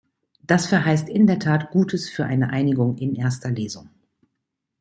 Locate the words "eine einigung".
2.25-2.97